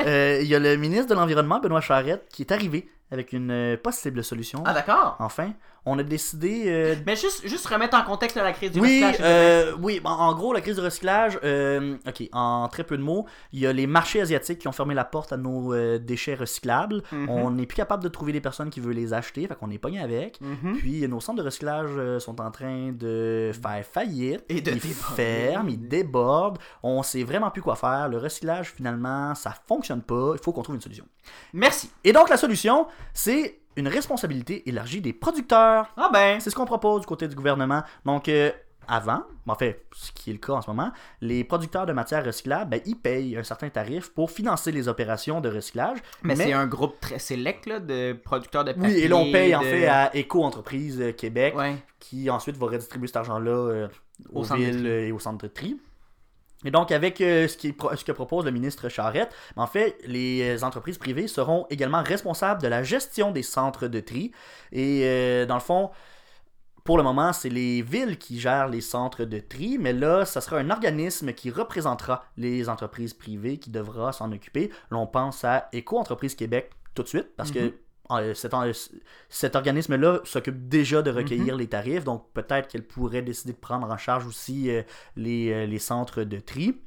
[0.00, 3.76] Il y a le ministre de l'Environnement, Benoît Charette, qui est arrivé avec une euh,
[3.76, 4.62] possible solution.
[4.66, 5.16] Ah, d'accord.
[5.18, 5.52] Enfin,
[5.86, 9.16] on a décidé euh, Mais juste, juste remettre en contexte la crise du Oui, recyclage.
[9.26, 13.02] euh, oui, en, en gros, la crise du recyclage, euh, ok, en très peu de
[13.02, 16.34] mots, il y a les marchés asiatiques qui ont fermé la porte à nos déchets
[16.34, 17.02] recyclables.
[17.12, 17.28] Mhm.
[17.30, 19.78] On n'est plus capable de trouver des personnes qui veulent les acheter, fait qu'on est
[19.78, 20.40] pogné avec.
[20.40, 20.76] Mhm.
[20.78, 24.44] Puis nos centres de recyclage sont en train de faire faillite.
[24.48, 25.14] Et de ils déborder.
[25.16, 26.58] ferment, ils débordent.
[26.82, 28.08] On sait vraiment plus quoi faire.
[28.08, 30.32] Le recyclage, finalement, ça fonctionne pas.
[30.34, 31.04] Il faut qu'on trouve une solution.
[31.52, 31.90] Merci.
[32.04, 35.92] Et donc, la solution, c'est une responsabilité élargie des producteurs.
[35.96, 36.40] Ah ben.
[36.40, 37.82] C'est ce qu'on propose du côté du gouvernement.
[38.04, 38.50] Donc, euh,
[38.88, 42.24] avant, en fait, ce qui est le cas en ce moment, les producteurs de matières
[42.24, 45.98] recyclables, ben, ils payent un certain tarif pour financer les opérations de recyclage.
[46.24, 48.88] Mais, c'est un groupe très sélect là, de producteurs de papier.
[48.96, 51.76] Oui, et l'on paye en fait à Éco-entreprise euh, Québec, Ouais.
[52.00, 53.88] qui ensuite va redistribuer cet argent-là euh,
[54.32, 55.78] Au aux villes et aux centres de tri.
[56.64, 60.98] Et donc, avec euh, ce, que propose le ministre Charette, en fait, les euh, entreprises
[60.98, 64.32] privées seront également responsables de la gestion des centres de tri.
[64.72, 65.90] Et euh, dans le fond,
[66.84, 70.40] pour le moment, c'est les villes qui gèrent les centres de tri, mais là, ça
[70.40, 74.70] sera un organisme qui représentera les entreprises privées qui devra s'en occuper.
[74.90, 77.70] Là, on pense à Éco-entreprise Québec tout de suite, parce que euh,
[79.28, 83.90] cet, organisme-là s'occupe déjà de recueillir les tarifs, donc peut-être qu'elle pourrait décider de prendre
[83.90, 84.82] en charge aussi euh,
[85.16, 86.80] les, euh, les centres de tri.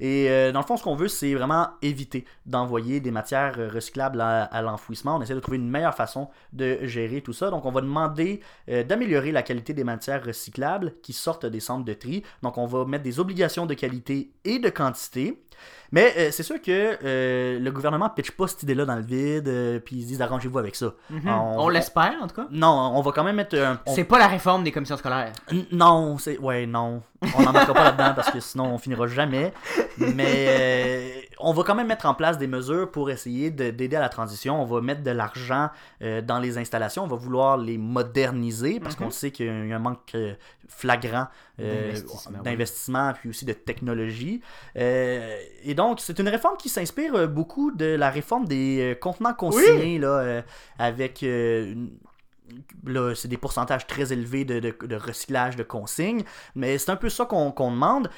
[0.00, 3.68] Et euh, dans le fond, ce qu'on veut, c'est vraiment éviter d'envoyer des matières euh,
[3.72, 5.16] recyclables à, à l'enfouissement.
[5.16, 7.50] On essaie de trouver une meilleure façon de gérer tout ça.
[7.50, 11.84] Donc, on va demander euh, d'améliorer la qualité des matières recyclables qui sortent des centres
[11.84, 12.22] de tri.
[12.42, 15.42] Donc, on va mettre des obligations de qualité et de quantité.
[15.90, 19.48] Mais euh, c'est sûr que euh, le gouvernement pitch pas cette idée-là dans le vide,
[19.48, 20.92] euh, puis ils se disent arrangez-vous avec ça.
[21.10, 21.22] Mhm.
[21.28, 22.46] On- On, l'espère, en tout cas.
[22.50, 23.80] Non, on va quand même mettre un.
[23.86, 25.32] on- C'est pas la réforme des commissions scolaires.
[25.50, 26.38] N- Non, c'est.
[26.38, 27.02] Ouais, non.
[27.36, 29.52] On n'embarquera pas là-dedans parce que sinon on finira jamais.
[29.96, 33.96] Mais euh, on va quand même mettre en place des mesures pour essayer de- d'aider
[33.96, 34.60] à la transition.
[34.60, 35.70] On va mettre de l'argent
[36.02, 37.04] euh, dans les installations.
[37.04, 39.06] On va vouloir les moderniser parce Mhm.
[39.06, 40.34] qu'on sait qu'il y a un manque euh,
[40.68, 41.26] flagrant
[42.44, 43.14] D'investissement, oui.
[43.20, 44.40] puis aussi de technologie.
[44.76, 50.42] Et donc, c'est une réforme qui s'inspire beaucoup de la réforme des contenants consignés là,
[50.78, 51.22] avec.
[51.22, 51.90] une-
[52.86, 56.22] Là, c'est des pourcentages très élevés de, de- de recyclage de consignes,
[56.54, 58.08] mais c'est un peu ça qu'on qu'on demande.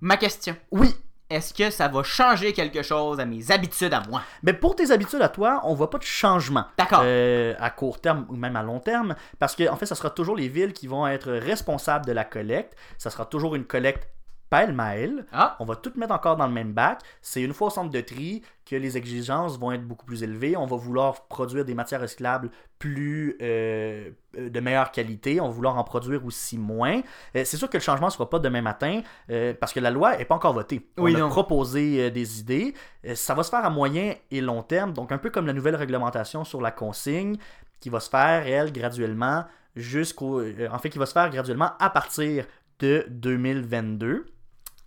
[0.00, 0.56] Ma question.
[0.70, 0.94] Oui,
[1.28, 4.22] Est-ce que ça va changer quelque chose à mes habitudes à moi?
[4.42, 6.64] mais pour tes habitudes à toi, on voit pas de changement.
[6.76, 7.02] D'accord.
[7.04, 10.10] euh, à court terme ou même à long terme, parce que en fait, ça sera
[10.10, 12.74] toujours les villes qui vont être responsables de la collecte.
[12.98, 14.08] Ça sera toujours une collecte
[14.50, 15.24] pêle-mêle.
[15.32, 17.00] Ah, On va tout mettre encore dans le même bac.
[17.22, 20.56] C'est une fois au centre de tri que les exigences vont être beaucoup plus élevées.
[20.56, 25.40] On va vouloir produire des matières recyclables plus euh, de meilleure qualité.
[25.40, 26.98] On va vouloir en produire aussi moins.
[27.36, 29.90] Euh, c'est sûr que le changement ne sera pas demain matin euh, parce que la
[29.90, 30.88] loi n'est pas encore votée.
[30.98, 31.28] Oui, On a non.
[31.28, 32.74] proposé des idées.
[33.14, 34.92] Ça va se faire à moyen et long terme.
[34.92, 37.36] Donc un peu comme la nouvelle réglementation sur la consigne
[37.80, 39.44] qui va se faire, elle, graduellement
[39.76, 40.42] jusqu'au...
[40.42, 42.44] en fait, qui va se faire graduellement à partir
[42.80, 44.26] de 2022.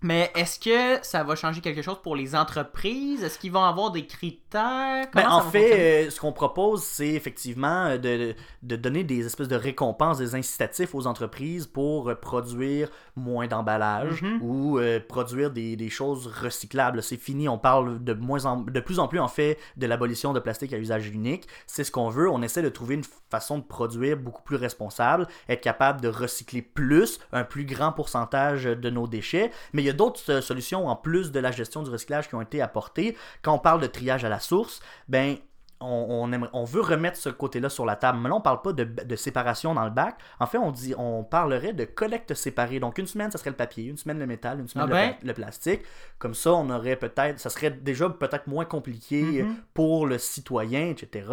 [0.03, 3.23] Mais est-ce que ça va changer quelque chose pour les entreprises?
[3.23, 5.07] Est-ce qu'ils vont avoir des critères?
[5.13, 9.47] Ben, en fait, euh, ce qu'on propose, c'est effectivement euh, de, de donner des espèces
[9.47, 14.39] de récompenses, des incitatifs aux entreprises pour euh, produire moins d'emballage Mhm.
[14.41, 17.01] ou euh, produire des, des choses recyclables.
[17.01, 20.33] C'est fini, on parle de, moins en- de plus en plus en fait de l'abolition
[20.33, 21.47] de plastique à usage unique.
[21.67, 22.29] C'est ce qu'on veut.
[22.29, 26.61] On essaie de trouver une façon de produire beaucoup plus responsable, être capable de recycler
[26.61, 29.51] plus, un plus grand pourcentage de nos déchets.
[29.73, 32.35] Mais il y a d'autres euh, solutions en plus de la gestion du recyclage qui
[32.35, 33.17] ont été apportées.
[33.41, 35.37] Quand on parle de triage à la source, ben
[35.83, 38.19] on, on, aimerait- on veut remettre ce côté-là sur la table.
[38.21, 40.15] Mais là, on parle pas de, de séparation dans le bac.
[40.39, 42.79] En fait, on dit, on parlerait de collecte séparée.
[42.79, 45.11] Donc, une semaine, ça serait le papier, une semaine le métal, une semaine Ah le,
[45.11, 45.15] ben?
[45.27, 45.81] le plastique.
[46.19, 50.87] Comme ça, on aurait peut-être, ça serait déjà peut-être moins compliqué euh, pour le citoyen,
[50.87, 51.27] etc.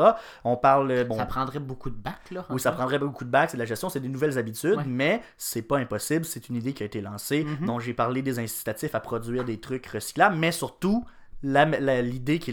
[0.44, 2.44] On parle, euh, bon, Ça prendrait beaucoup de bacs, là.
[2.50, 4.84] oui, ça prendrait beaucoup de bacs, c'est de la gestion, c'est des nouvelles habitudes, Ouais.
[4.86, 7.44] mais c'est pas impossible, c'est une idée qui a été lancée.
[7.44, 7.66] Mhm.
[7.66, 11.04] dont j'ai parlé des incitatifs à produire des trucs recyclables, mais surtout
[11.42, 12.52] l'idée qui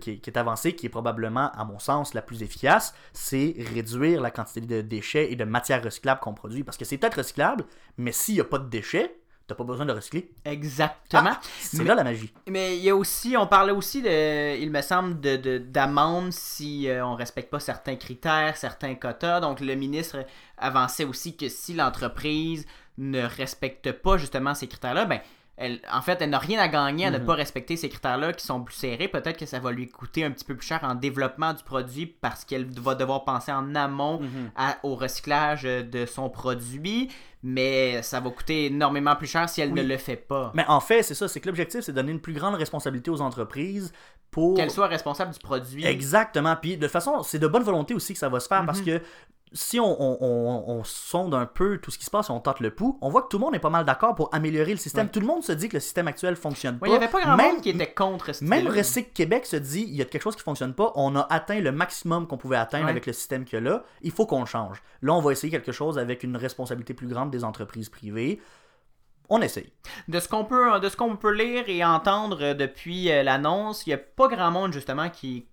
[0.00, 3.54] qui est, qui est avancée, qui est probablement à mon sens la plus efficace, c'est
[3.74, 7.16] réduire la quantité de déchets et de matières recyclables qu'on produit, parce que c'est peut-être
[7.18, 7.64] recyclable,
[7.96, 10.30] mais s'il n'y a pas de déchets, t'as pas besoin de recycler.
[10.44, 11.30] Exactement.
[11.58, 12.30] C'est Mais- là la magie.
[12.48, 16.32] Mais il y a aussi, on parlait aussi de, il me semble, de, de- d'amende
[16.32, 19.40] si euh, on respecte pas certains critères, certains quotas.
[19.40, 20.18] Donc le ministre
[20.58, 22.66] avançait aussi que si l'entreprise
[22.98, 25.20] ne respecte pas justement ces critères-là, ben
[25.58, 27.26] elle, en fait, elle n'a rien à gagner à ne Mhm.
[27.26, 29.08] pas respecter ces critères-là qui sont plus serrés.
[29.08, 32.06] Peut-être que ça va lui coûter un petit peu plus cher en développement du produit
[32.06, 34.20] parce qu'elle va devoir penser en amont
[34.56, 37.08] à- au recyclage de son produit,
[37.42, 39.82] mais ça va coûter énormément plus cher si elle Oui.
[39.82, 40.52] ne le fait pas.
[40.54, 43.10] Mais en fait, c'est ça, c'est que l'objectif, c'est de donner une plus grande responsabilité
[43.10, 43.92] aux entreprises
[44.30, 44.54] pour...
[44.56, 45.84] Qu'elle soit responsable du produit.
[45.86, 46.54] Exactement.
[46.56, 48.80] Puis de toute façon, c'est de bonne volonté aussi que ça va se faire parce
[48.80, 48.84] Mhm.
[48.86, 49.02] que
[49.52, 52.60] si on, on- on- on sonde un peu tout ce qui se passe, on tente
[52.60, 54.76] le pouls, on voit que tout le monde est pas mal d'accord pour améliorer le
[54.76, 55.06] système.
[55.06, 55.12] Ouais.
[55.12, 56.84] tout le monde se dit que le système actuel fonctionne pas.
[56.84, 58.68] Ouais, il n'y avait pas grand même, monde qui était contre ce Même.
[58.68, 61.60] Recyc Québec se dit il y a quelque chose qui fonctionne pas, on a atteint
[61.60, 62.90] le maximum qu'on pouvait atteindre Ouais.
[62.90, 64.82] avec le système qu'il y a là, il faut qu'on le change.
[65.02, 68.40] Là, on va essayer quelque chose avec une responsabilité plus grande des entreprises privées.
[69.30, 69.70] On essaye.
[70.08, 73.90] De ce qu'on peut, de ce qu'on peut lire et entendre depuis euh, l'annonce, il
[73.90, 75.46] n'y a pas grand monde justement qui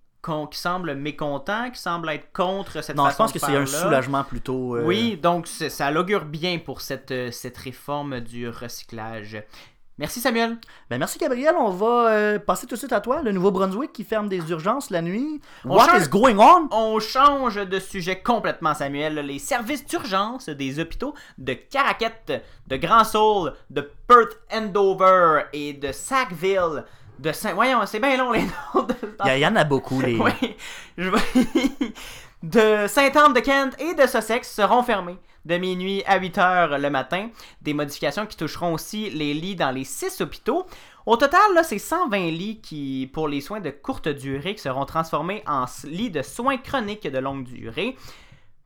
[0.50, 3.66] qui semble mécontent, qui semble être contre cette Non, je façon pense que c'est un
[3.66, 4.76] soulagement plutôt.
[4.76, 9.42] euh, Oui, donc ça l'augure bien pour cette, euh, cette réforme du recyclage.
[9.98, 10.58] Merci Samuel.
[10.90, 13.22] Ben merci Gabriel, on va euh, passer tout de suite à toi.
[13.22, 15.40] Le Nouveau-Brunswick qui ferme des urgences la nuit.
[15.64, 16.68] On What change- is going on?
[16.70, 19.14] On change de sujet complètement, Samuel.
[19.14, 25.90] Les services d'urgence des hôpitaux de Caraquette, de Grand Saul, de Perth Andover et de
[25.92, 26.84] Sackville,
[27.18, 27.54] de Saint...
[27.54, 28.42] Voyons, c'est bien long les
[28.74, 28.82] noms.
[28.82, 28.94] De...
[29.26, 30.00] Il y, y en a beaucoup.
[30.00, 30.16] Les...
[30.16, 30.32] Oui,
[30.98, 31.10] je
[32.42, 37.30] de Sainte-Anne-de-Kent et de Sussex seront fermés de minuit à 8 heures le matin.
[37.62, 40.66] Des modifications qui toucheront aussi les lits dans les 6 hôpitaux.
[41.06, 44.84] Au total, là, c'est 120 lits qui, pour les soins de courte durée qui seront
[44.84, 47.96] transformés en lits de soins chroniques de longue durée.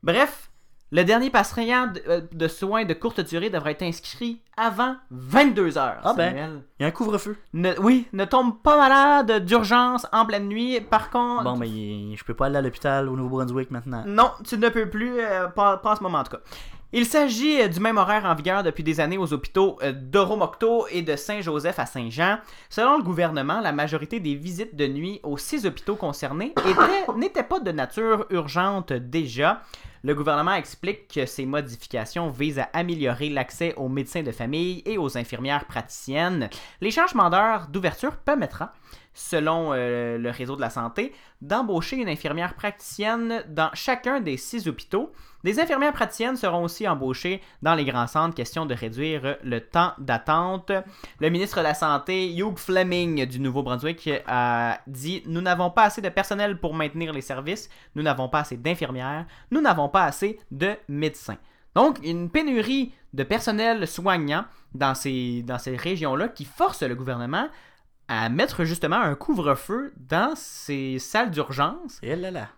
[0.01, 0.50] Bref,
[0.91, 5.77] le dernier patient de, euh, de soins de courte durée devrait être inscrit avant 22
[5.77, 6.01] heures.
[6.03, 6.29] Ah ben.
[6.29, 6.61] Samuel.
[6.79, 7.37] Il y a un couvre-feu.
[7.53, 10.79] Ne- oui, ne tombe pas malade d'urgence en pleine nuit.
[10.81, 11.67] Par contre, Bon, mais
[12.15, 14.03] je peux pas aller à l'hôpital au Nouveau-Brunswick maintenant.
[14.05, 16.41] non, tu ne peux plus, euh, pas, pas en ce moment en tout cas.
[16.93, 20.87] Il s'agit euh, du même horaire en vigueur depuis des années aux hôpitaux euh, d'Oromocto
[20.91, 22.39] et de Saint-Joseph à Saint-Jean.
[22.69, 27.43] Selon le gouvernement, la majorité des visites de nuit aux six hôpitaux concernés étaient- n'étaient
[27.43, 29.61] pas de nature urgente déjà.
[30.03, 34.97] Le gouvernement explique que ces modifications visent à améliorer l'accès aux médecins de famille et
[34.97, 36.49] aux infirmières praticiennes.
[36.81, 38.73] Les changements d'heure d'ouverture permettra,
[39.13, 44.67] selon euh, le réseau de la santé, d'embaucher une infirmière praticienne dans chacun des six
[44.67, 45.11] hôpitaux.
[45.43, 49.93] Des infirmières praticiennes seront aussi embauchées dans les grands centres, question de réduire le temps
[49.97, 50.71] d'attente.
[51.19, 56.01] Le ministre de la Santé, Hugh Fleming du Nouveau-Brunswick, a dit Nous n'avons pas assez
[56.01, 60.39] de personnel pour maintenir les services, nous n'avons pas assez d'infirmières, nous n'avons pas assez
[60.51, 61.37] de médecins.
[61.73, 67.47] Donc, une pénurie de personnel soignant dans ces, dans ces régions-là qui force le gouvernement
[68.11, 71.97] à mettre justement un couvre-feu dans ces salles d'urgence.
[72.03, 72.49] Et là là.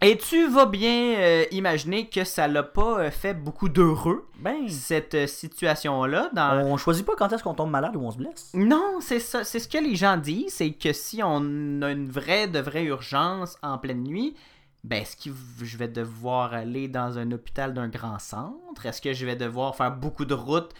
[0.00, 4.68] Et tu vas bien euh, imaginer que ça l'a pas euh, fait beaucoup d'heureux, Ben,
[4.68, 6.30] cette euh, situation-là.
[6.32, 6.64] Dans...
[6.64, 8.52] on choisit pas quand est-ce qu'on tombe malade ou on se blesse.
[8.54, 12.08] Non, c'est ça, c'est ce que les gens disent, c'est que si on a une
[12.08, 14.36] vraie, de vraie urgence en pleine nuit,
[14.84, 18.86] ben est-ce que je vais devoir aller dans un hôpital d'un grand centre?
[18.86, 20.72] Est-ce que je vais devoir faire beaucoup de routes?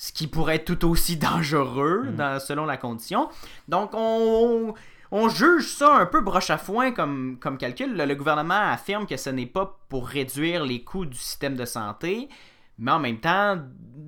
[0.00, 2.14] Ce qui pourrait être tout aussi dangereux Mm.
[2.16, 3.28] dans- selon la condition.
[3.68, 4.72] Donc on,
[5.10, 7.94] on juge ça un peu broche à foin comme, comme calcul.
[7.96, 11.64] Le, le gouvernement affirme que ce n'est pas pour réduire les coûts du système de
[11.64, 12.28] santé,
[12.78, 13.56] mais en même temps,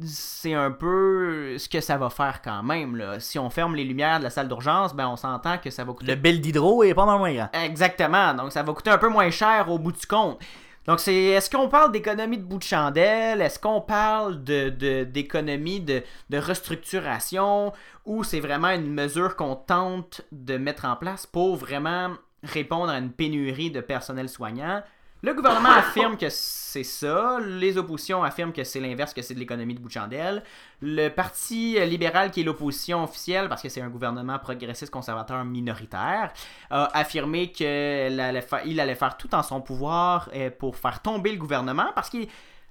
[0.05, 2.95] c'est un peu ce que ça va faire quand même.
[2.95, 3.19] Là.
[3.19, 5.93] Si on ferme les lumières de la salle d'urgence, ben on s'entend que ça va
[5.93, 7.49] coûter Le bel d'hydro est pas mal moins grand.
[7.53, 8.33] Exactement.
[8.35, 10.39] Donc, ça va coûter un peu moins cher au bout du compte.
[10.87, 13.43] Donc, c'est est-ce qu'on parle d'économie de bout de chandelle?
[13.43, 17.73] Est-ce qu'on parle d'économie de, de restructuration?
[18.07, 22.99] Ou c'est vraiment une mesure qu'on tente de mettre en place pour vraiment répondre à
[22.99, 24.83] une pénurie de personnel soignant?
[25.23, 26.29] Le gouvernement affirme que
[26.71, 29.93] c'est ça, les oppositions affirment que c'est l'inverse, que c'est de l'économie de bout de
[29.93, 30.43] chandelle.
[30.81, 36.33] Le Parti libéral, qui est l'opposition officielle, parce que c'est un gouvernement progressiste conservateur minoritaire,
[36.71, 41.91] a affirmé qu'il allait, faire tout en son pouvoir euh, pour faire tomber le gouvernement,
[41.95, 42.19] parce que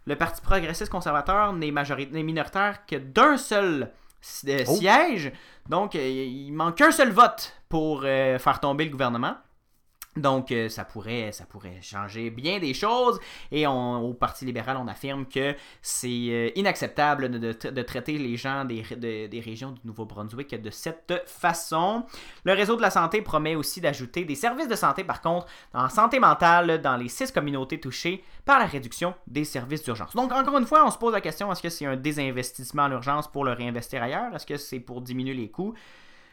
[0.08, 1.72] le Parti progressiste conservateur n'est
[2.24, 3.92] minoritaire que d'un seul
[4.48, 4.76] euh, Oh.
[4.76, 5.32] siège,
[5.70, 9.36] donc euh, il manque qu'un seul vote pour faire tomber le gouvernement.
[10.20, 11.32] Donc, euh, ça, pourrait,
[11.82, 13.20] changer bien des choses.
[13.52, 18.82] Et au Parti libéral, on affirme que c'est euh, inacceptable de, traiter les gens des,
[18.82, 22.04] de- des régions du Nouveau-Brunswick de cette façon.
[22.44, 25.90] Le réseau de la santé promet aussi d'ajouter des services de santé, par contre, en
[25.90, 30.16] santé mentale dans les six communautés touchées par la réduction des services d'urgence.
[30.16, 32.92] Donc, encore une fois, on se pose la question est-ce que c'est un désinvestissement en
[32.92, 34.34] urgence pour le réinvestir ailleurs?
[34.36, 35.74] Est-ce que c'est pour diminuer les coûts?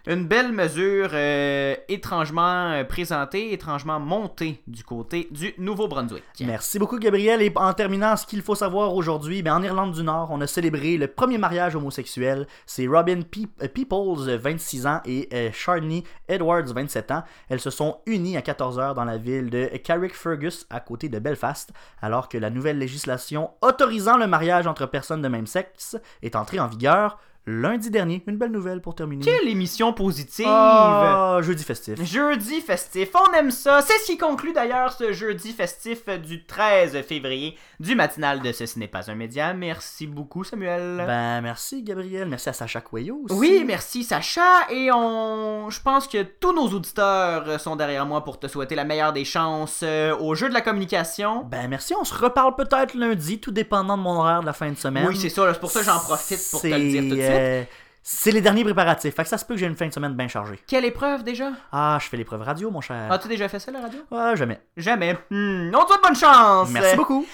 [0.06, 6.22] Une belle mesure euh, étrangement euh, présentée, étrangement montée du côté du Nouveau-Brunswick.
[6.40, 7.42] Merci beaucoup, Gabriel.
[7.42, 10.46] Et en terminant, ce qu'il faut savoir aujourd'hui, ben, en Irlande du Nord, on a
[10.46, 12.46] célébré le premier mariage homosexuel.
[12.66, 17.24] C'est Robin Pe- euh, Peoples, euh, 26 ans, et euh, Sharni Edwards, 27 ans.
[17.48, 21.72] Elles se sont unies à 14h dans la ville de Carrickfergus, à côté de Belfast,
[22.00, 26.60] alors que la nouvelle législation autorisant le mariage entre personnes de même sexe est entrée
[26.60, 28.22] en vigueur lundi dernier.
[28.26, 29.24] Une belle nouvelle pour terminer.
[29.24, 30.46] Quelle émission positive!
[30.48, 32.02] Ah, jeudi festif.
[32.02, 33.80] Jeudi festif, on aime ça.
[33.82, 38.78] C'est ce qui conclut d'ailleurs ce jeudi festif du 13 février du matinal de Ce
[38.78, 39.54] n'est pas un média.
[39.54, 41.04] Merci beaucoup, Samuel.
[41.06, 42.28] Ben, merci, Gabriel.
[42.28, 43.38] Merci à Sacha Coyo aussi.
[43.38, 44.68] Oui, merci Sacha.
[44.70, 48.85] Et on, je pense que tous nos auditeurs sont derrière moi pour te souhaiter la
[48.85, 51.44] meilleure des chances euh, au jeu de la communication.
[51.44, 54.70] Ben merci, on se reparle peut-être lundi, tout dépendant de mon horaire de la fin
[54.70, 55.06] de semaine.
[55.06, 55.52] Oui, c'est ça.
[55.52, 57.36] C'est pour ça que j'en profite pour te le dire tout de suite.
[57.38, 57.62] Euh,
[58.03, 59.14] C'est les derniers préparatifs.
[59.14, 60.61] Fait que ça se peut que j'ai une fin de semaine bien chargée.
[60.66, 61.51] Quelle épreuve déjà?
[61.72, 63.11] Ah, je fais l'épreuve radio, mon cher.
[63.11, 63.99] As-tu déjà fait ça, la radio?
[64.11, 64.61] Ouais, jamais.
[64.77, 65.14] Jamais.
[65.31, 67.27] Hmm, on te souhaite bonne chance Merci beaucoup.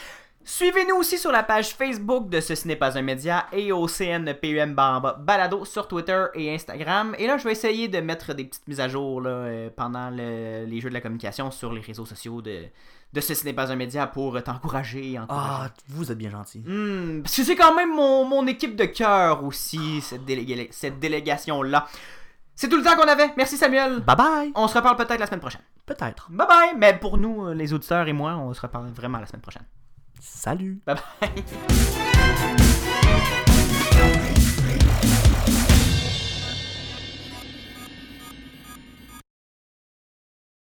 [0.45, 4.75] Suivez-nous aussi sur la page Facebook de Ceci n'est pas un média et au CNPUM
[4.75, 7.15] Barba Balado sur Twitter et Instagram.
[7.17, 10.11] Et là, je vais essayer de mettre des petites mises à jour là, euh, pendant
[10.11, 12.65] le- les jeux de la communication sur les réseaux sociaux de,
[13.13, 15.19] de Ceci n'est pas un média pour t'encourager.
[15.19, 15.65] encourager.
[15.67, 16.61] Ah, vous êtes bien gentil.
[16.61, 20.23] Hmm, parce que c'est quand même mon, mon équipe de cœur aussi, cette,
[20.71, 21.87] cette délégation-là.
[22.55, 23.31] C'est tout le temps qu'on avait.
[23.37, 24.01] Merci Samuel.
[24.01, 24.53] Bye bye.
[24.55, 25.63] On se reparle peut-être la semaine prochaine.
[25.87, 26.29] Peut-être.
[26.31, 26.75] Bye bye.
[26.77, 29.65] Mais pour nous, euh, les auditeurs et moi, on se reparle vraiment la semaine prochaine.
[30.21, 30.81] Salut.
[30.87, 31.45] Bye bye.